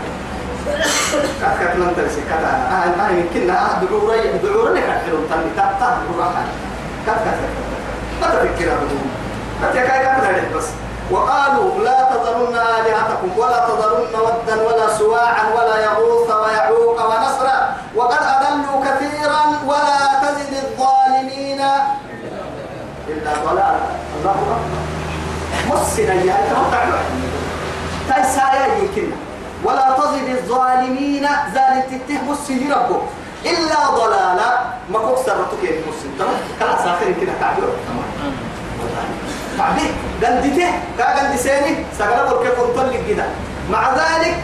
[1.44, 5.18] قد من ترسي كده أنا أنا يمكن دعوري دعوري كحلو
[5.56, 6.46] تاتا دعوري
[7.08, 7.40] كت كت
[8.22, 9.06] ما تفكر بدون.
[9.74, 10.68] كاي كت بس.
[11.12, 16.11] وقالوا لا تذرن آلهتكم ولا تذرن ودا ولا سواعا ولا يغوث.
[25.70, 26.84] مسنا يا تمتع
[28.08, 29.08] تيسايا يمكن
[29.64, 33.02] ولا تزد الظالمين ذلك تتهم السجن ربه
[33.46, 34.50] إلا ضلالا.
[34.92, 38.34] ما كوكسر رتوك يا مسلم تمام؟ كلا ساخر كده تعبير تمام.
[39.58, 39.92] تعبير
[40.24, 40.72] قلدته.
[40.98, 41.86] كا سيني.
[42.00, 43.26] سقنا بركة كنتل كده
[43.72, 44.38] مع ذلك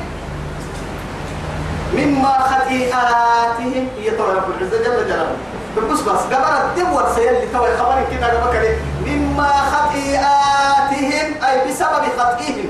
[1.93, 3.87] مما خطيئاتهم
[4.19, 5.35] رب العزة جل جلاله.
[5.77, 6.19] بس بس.
[6.33, 8.75] قبل الدبور سيلي توي خبر كده قبل
[9.05, 12.69] مما خطيئاتهم أي بسبب خطئهم.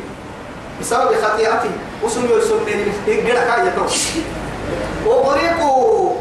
[0.81, 1.71] بسبب خطيئتهم
[2.03, 3.73] وسنوا يسمين يقرأ كاية
[5.05, 6.15] وغرقوا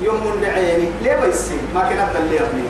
[0.00, 0.88] يوم بعيني.
[1.02, 2.64] ليه بيسي ما كنا اللي أبني.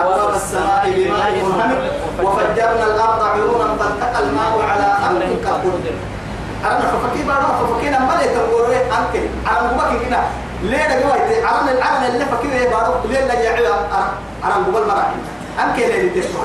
[0.00, 1.90] أبواب السماء بماء منهمر
[2.22, 5.72] وفجرنا الأرض عيونا فالتقى الماء على أمر قدر
[6.64, 9.14] أنا ففكي بعد ففكينا ما لي تقولوا أنك
[9.50, 10.20] أنا مبكي كنا
[10.62, 11.12] ليه نجوا
[11.46, 13.74] عرن العرن اللي إيه بعد ليه لا يعيا
[14.44, 15.14] عرن قبل مرة
[15.62, 16.40] أنك اللي تسمع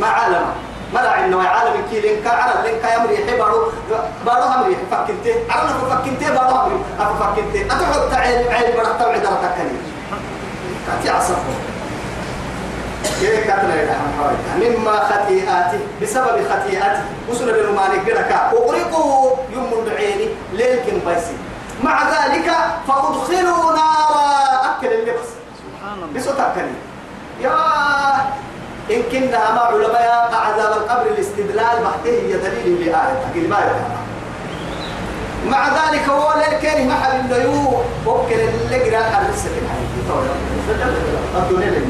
[0.00, 0.44] ما عالم
[0.94, 3.72] مرة إنه عالم كي لين كعرن لين كيامري حبارو
[4.26, 4.42] بارو.
[4.42, 5.32] همري فكنتي.
[5.50, 9.78] عرن فكنتي بارو همري أفكنتي أتحط عين عين برا توعد رتكني
[10.86, 11.36] كاتي عصفه
[13.20, 13.96] كيف كتلا
[14.56, 20.28] مما خطيئاته بسبب خطيئته وصل بالمالك قركا وغرقوا يوم بعيني.
[20.52, 21.36] ليلكن بايسي.
[21.84, 22.50] مع ذلك
[22.88, 24.76] فأدخلوا نارا.
[24.78, 25.28] أكل اللبس.
[25.60, 26.06] سبحان الله.
[26.32, 26.72] تأكلي.
[27.40, 27.56] يا
[28.90, 32.92] إن كنا مع علماء عذاب القبر الاستدلال بحته هي دليل
[33.48, 34.00] ما يتعلم
[35.46, 36.34] مع ذلك هو
[36.88, 39.50] ما حد الليو وكل اللي قرأ الرسل
[41.36, 41.82] الدنيا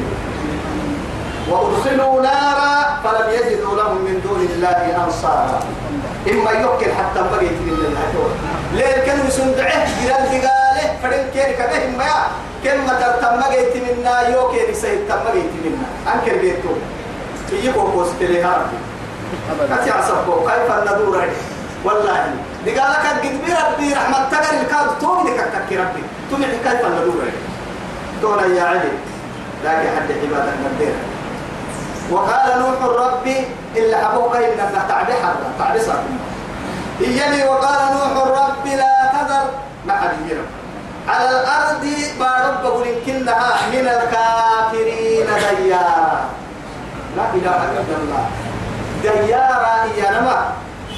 [1.51, 5.59] وأدخلوا نارا فلم يجدوا لهم من دون الله أنصارا.
[6.31, 8.29] إما يوكل حتى بقيت من الله
[8.73, 12.11] ليه كانوا يسندعه جلال دقاله فدن كيري كبه ما
[12.63, 15.87] كلمة تم بقيت منا يوكي سيد تم بقيت منا.
[16.13, 16.73] أنكر بيتو
[17.51, 18.65] يجيبوا بوست لها
[19.71, 21.25] كتي عصبوا كيف الندور
[21.85, 22.33] والله.
[22.65, 24.99] دقالك قد بي ربي رحمة تقر الكاد.
[25.01, 26.03] تومي لك تكي ربي.
[26.31, 27.23] تومي كيف الندور
[28.21, 28.93] دونا يا علي
[29.65, 30.93] لكن حد عبادك ندير
[32.11, 33.37] وقال نوح ربي
[33.75, 36.03] إلا أبوك إنك تعبي حرة تعبي صار
[37.01, 39.47] إياني وقال نوح ربي لا تذر.
[39.87, 40.29] ما حد
[41.07, 41.85] على الأرض
[42.19, 42.63] بارب
[43.05, 46.29] كنها من الكافرين ديارا.
[47.17, 48.23] لا إله إلا الله.
[49.01, 50.37] ديارا إيانما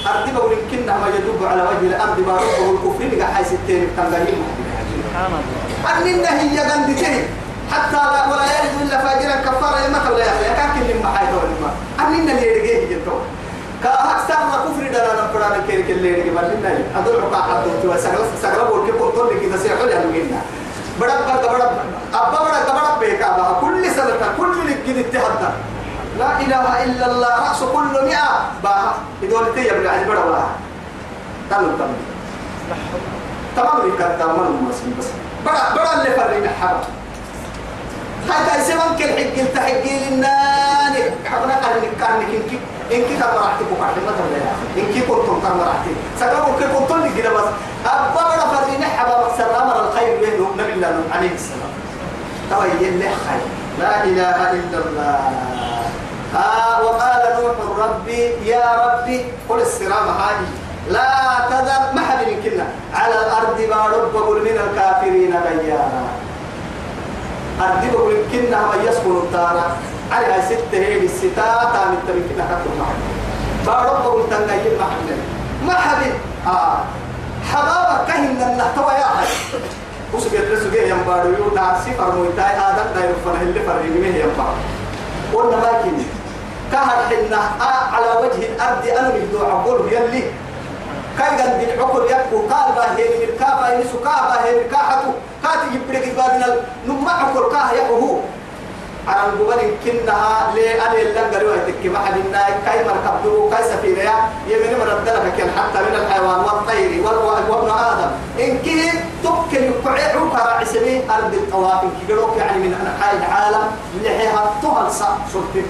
[0.08, 0.28] أرض
[0.72, 4.44] كنها ما يدب على وجه الأرض بارب بقول كفرين قاعد حيث التاني تنغيين
[4.94, 5.64] سبحان الله.
[5.98, 7.16] أننا هي قندته
[7.72, 11.30] حتى لا ولا يجد إلا فاجرا كفارا يا مثل يا أخي كان كل ما حيث
[11.62, 13.18] ما أننا اللي يرجيه جدو
[13.84, 14.34] كأكثر
[14.66, 18.66] كفر دلا نقرأ كير كل اللي يرجيه ما لنا أدور عقا حد تو سجل سجل
[18.66, 20.42] بقول كيف قلت لك كذا سيحول يا لوجينا
[21.00, 21.68] بڑا بڑا بڑا
[22.14, 25.52] أبا بڑا بڑا بيكا كل سنة كل كده اتحدنا
[26.20, 28.30] لا إله إلا الله رأس كل مئة
[28.64, 30.44] باها يقول تي البڑا ولا
[31.50, 31.98] تلو تلو
[33.56, 35.08] تمام ركاب تمام المسلم بس
[35.46, 37.03] بڑا بڑا اللي فرينا حرام
[38.30, 42.52] هاي تايسمان كل حق انت حقي للناني حقنا قرنك إنك
[42.92, 44.12] إنك كم راحتك وقعد ما
[44.54, 47.48] أخي إنك كنتم كم راحتك سكروا كيف كنتم لي كده بس.
[47.86, 51.72] ابا بڑا فرينا حبا بكسر أمر الخير بينه نبي الله عليه السلام.
[52.52, 53.44] تبين له خير.
[53.80, 55.20] لا إله إلا الله.
[56.36, 60.50] آه وقال نوح ربي يا ربي قل السلام هذه.
[60.90, 61.10] لا
[61.50, 62.68] تذر حد يمكننا.
[62.94, 65.34] على الأرض ما رب من الكافرين
[65.64, 66.04] ديارا.
[67.64, 69.62] أردي بقول كنا ما يسكن على
[70.12, 72.96] هاي ستة هي الستة تام التمكين كتر معه
[73.66, 75.18] بارب بقول تنجيل محمد
[75.68, 76.14] ما حبيب
[76.48, 76.78] آه.
[77.54, 79.28] حبابك كهن النحتوى يا حي
[80.14, 84.56] وسجد رسول يا مبارو يو ناسي فرمويتاي آدم داير فنه اللي فرمي مه يا مبارو
[85.34, 86.06] قلنا ما كني
[86.72, 87.42] كهر حنا
[87.94, 90.24] على وجه الأرض أنا بدو أقول يلي.
[91.20, 95.12] كاي قد دين عقل يكو كابا هي من كابا ينسو كابا هي من كاحتو.
[95.44, 96.48] كاتي يبرك بادنا
[96.88, 98.20] نما عقل كاه يكو
[99.08, 103.64] على الجبل كنها لي أنا اللي قالوا يتكي ما حد الناي كاي مركب دو كاي
[103.64, 104.12] سفينة.
[104.48, 107.04] يمين مرد لك كان حتى من الحيوان والطير
[107.50, 108.12] وابن آدم.
[108.40, 108.92] إن كي
[109.24, 111.84] تبكي يقعي كراع سبي أرض الطواف.
[111.84, 113.66] إن كي يعني من أنحاء العالم
[114.04, 115.64] لحيها طهل صح شرطي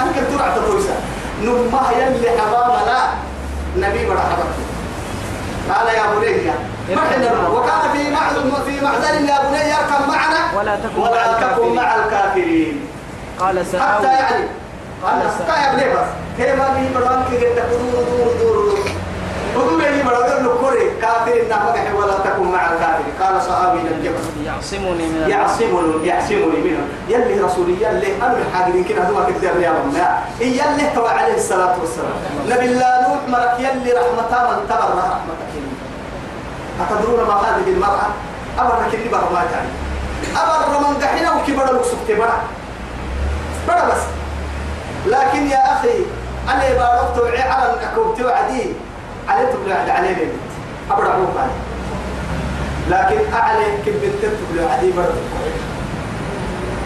[0.00, 0.96] أنا كنت ترعى تطويسا
[1.42, 3.00] نما يلي حرام لا
[3.76, 4.52] نبي بڑا حبك
[5.70, 6.50] قال يا بني
[6.90, 11.74] وكان في معزل في معزل يا بني اركب معنا ولا تكن ولا مع تكن الكافرين.
[11.76, 12.86] مع الكافرين.
[13.38, 14.44] قال حتى سآوي يعني
[15.04, 15.76] قال سآوي.
[15.76, 16.08] بني بس.
[16.36, 18.04] كيف ما بي بدوان كي جت دور
[18.40, 18.78] دور
[19.54, 23.14] دور يجي بدوان نكوري كافر إنها ولا تكن مع الكافرين.
[23.20, 24.44] قال صحابي الجبل.
[24.46, 25.24] يعصمني من.
[25.28, 29.94] يعصمني يعصمني منه يلي رسولي يلي أنا الحاجرين كده هو كده يا رب.
[30.40, 32.16] يلي تو عليه الصلاة والسلام.
[32.48, 35.50] نبي الله نوح مرك يلي رحمتها من تبر رحمتك
[36.82, 38.08] أتدرون ما هذه المرأة؟
[38.58, 39.68] أبر كني بر ما يعني
[40.36, 42.40] أبر من دحين وكبر لك سبت برا
[43.68, 44.02] برا بس.
[45.06, 46.04] لكن يا أخي
[46.48, 48.72] أنا بارك توعي على أكوب توعدي
[49.28, 50.32] عليه تبلع عليه بيت.
[50.90, 51.60] أبر عموك عليه
[52.90, 55.14] لكن أعلى كبت تبلع عليه برا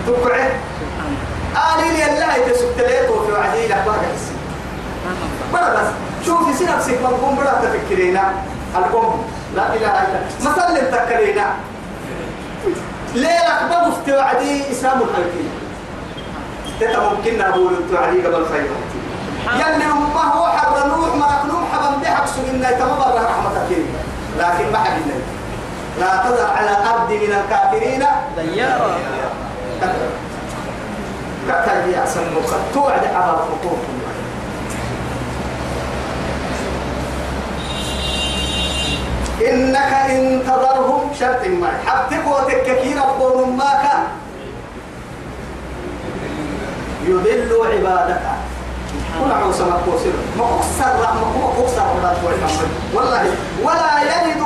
[0.06, 0.50] تقعد
[1.78, 4.34] آلي لي الله يتسبت ليه وفي وعدي لك حسي
[5.52, 5.88] برا بس.
[6.26, 8.32] شوفي سي نفسك من قوم برا تفكرينا.
[8.76, 11.46] القوم لا إله إلا مثلا تذكرينا
[13.14, 15.50] ليلك بقف توعدي إسلام الخلقين
[16.80, 18.70] تتا ممكن أقول توعدي قبل خير.
[19.54, 23.70] يلي ما هو حر نوح مرق نوح حبا بحق سجنا يتمبر رحمتك
[24.38, 25.08] لكن ما حد
[26.00, 28.04] لا تذر على الأرض من الكافرين.
[28.36, 28.98] ديارا
[31.48, 32.50] كتر يا سموك.
[32.74, 33.78] توعد على الخطوط.
[39.40, 41.70] إنك إن تذرهم شرط ما.
[41.86, 44.02] حبتك وتككي ربهم ما كان
[47.08, 48.20] يضل عبادك.
[49.20, 50.44] كنا عوسى ما أكثر ما
[51.62, 53.24] أكثر والله
[53.62, 54.42] ولا يلد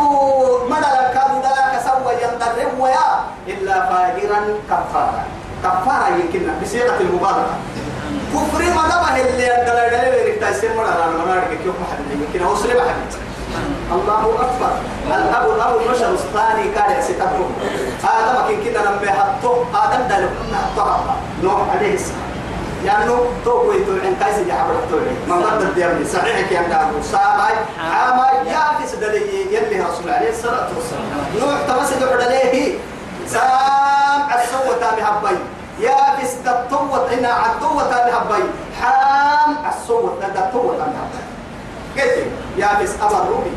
[0.71, 3.09] مدى كاد ذاك سوى ينضرب ويا
[3.49, 5.25] إلا فاجرا كفارا.
[5.65, 7.57] كفارا يمكن بصيغة المبالغة
[8.35, 12.47] كفر ما دبه اللي عندنا دليل يريد تسير مرة أنا أعرف كيف محل يمكن.
[12.47, 13.28] أوصل محل
[13.93, 14.73] الله أكبر.
[15.07, 17.45] الأب الأب البشر الثاني كان يستقبل
[18.05, 21.01] آدم كن كده لما حطه آدم ده لما حطه
[21.43, 22.29] نوح عليه السلام.
[22.85, 24.97] لأنه تو كوي تو عن كايس جا عبر تو
[25.29, 27.59] ما ضد الديار صحيح كي أبو سامي.
[27.93, 31.05] عامي يا في سدلي يلي رسول عليه الصلاة والسلام.
[31.41, 32.79] نوح تمسك عليه
[33.27, 35.37] سام السوة تامي هبي
[35.81, 38.43] يا في سدتوة هنا عدوة تامي هبي
[38.83, 41.23] حام السوة دتوة تامي هبي
[41.97, 42.25] كيف
[42.59, 43.51] يا بس أمر روبي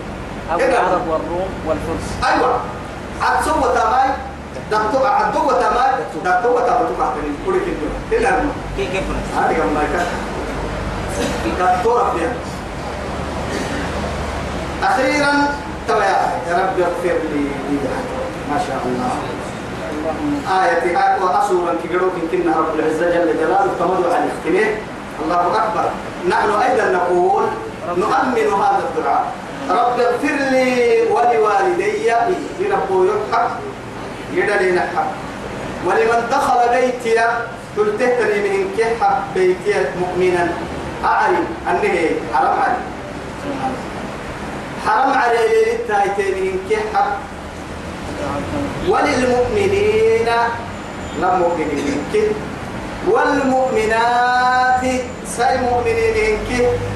[0.52, 0.60] أو.
[0.60, 2.08] العرب والروم والفرس.
[2.34, 2.60] أيوة.
[3.22, 4.14] عدوة تامي
[4.72, 9.04] دتوة عدوة تامي دتوة تامي تقاتل كل كده إلا المهم كي كيف
[9.38, 10.08] هذه كم بايكات
[11.60, 12.34] كاتورة فيها
[14.84, 15.34] أخيرا
[15.88, 16.04] تبا
[16.50, 17.46] يا رب اغفر لي
[18.52, 19.12] ما شاء الله.
[20.64, 24.78] آية آية وأسورا كبيروك كنا رب العزة جل جلاله تمر على الاختلاف
[25.24, 25.90] الله أكبر.
[26.30, 27.44] نحن أيضا نقول
[27.98, 29.26] نؤمن هذا الدعاء.
[29.70, 32.12] رب اغفر لي ولوالدي
[32.60, 33.52] لرب يقول حق
[34.34, 35.12] يدلين حق
[35.86, 37.22] ولمن دخل بيتي
[37.78, 40.54] تلتهتني من كحة بيتي مؤمنا.
[41.06, 41.96] أعلم أنه
[42.34, 42.82] حرام علي.
[44.86, 47.06] حرام علي للتايتين من كحة
[48.90, 50.30] وللمؤمنين
[51.22, 52.28] لا مؤمنين كه
[53.08, 54.84] والمؤمنات
[55.38, 56.50] سي مؤمنين إنك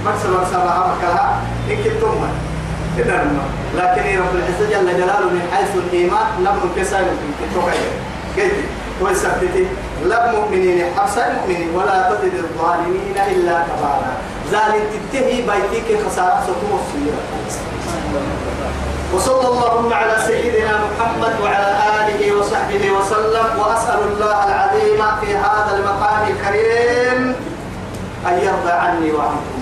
[0.06, 2.22] مرسل مرسل مكلها إنك تم
[2.98, 3.28] إذا
[3.76, 7.92] لكن رب العزة جل جلاله من حيث الإيمان لم يكسر إنك تغير
[8.36, 8.54] كيف
[9.02, 9.68] ويثبتي
[10.06, 11.70] لا مؤمنين حبسا مؤمنين.
[11.76, 14.12] ولا تزد الظالمين إلا كبارا
[14.52, 17.20] ذلك تنتهي بيتك خسارة ستم السيرة
[19.14, 26.22] وصلى اللهم على سيدنا محمد وعلى آله وصحبه وسلم وأسأل الله العظيم في هذا المقام
[26.34, 27.36] الكريم
[28.28, 29.58] أن يرضى عني وعنكم.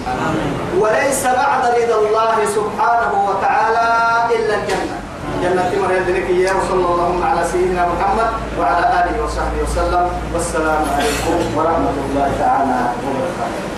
[0.80, 3.88] وليس بعد رضا الله سبحانه وتعالى
[4.36, 4.96] إلا الجنة.
[5.44, 8.30] جنة مريم ذلك إياه وصلى اللهم على سيدنا محمد
[8.60, 10.06] وعلى آله وصحبه وسلم.
[10.34, 13.73] والسلام عليكم ورحمة الله تعالى وبركاته.